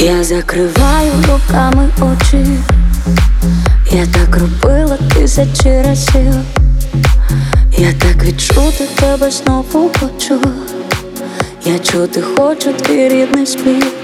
[0.08, 2.46] Я закриваю руками очі,
[3.92, 6.34] я так робила тисячі разів,
[7.78, 10.42] я так відчути тебе знову хочу,
[11.66, 13.97] я чути хочу твій рідний спів.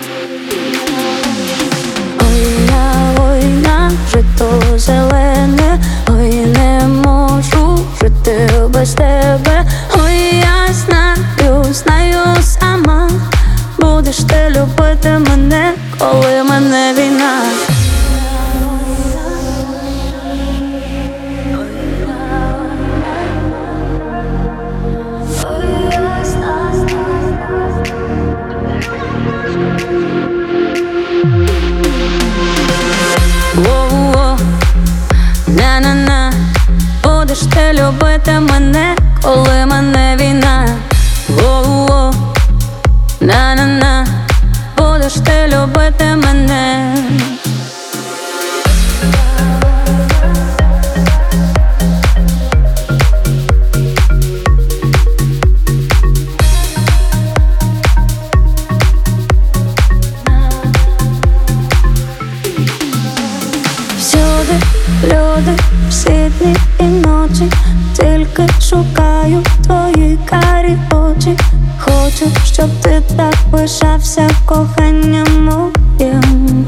[67.33, 67.51] І ночі,
[67.93, 71.37] тільки шукаю твої карі очі.
[71.79, 76.65] Хочу, щоб ти так пишався коханням моїм.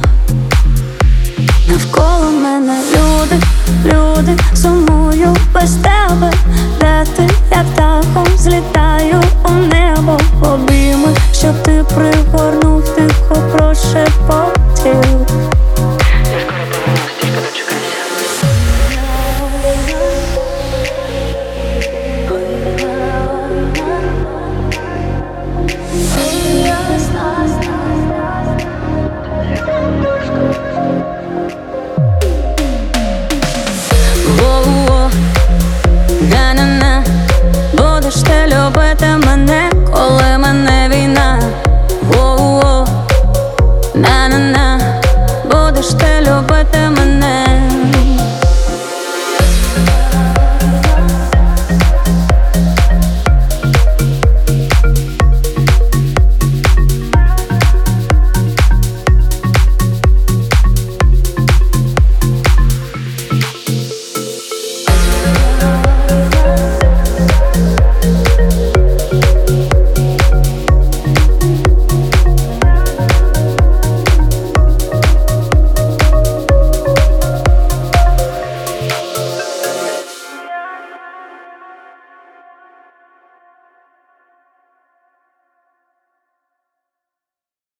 [1.67, 3.41] Навколо мене люди,
[3.85, 6.33] люди, сумую без тебе,
[6.79, 14.54] де ти я птахом злітаю у небо, обійми, щоб ти пригорнув тихо прошепотів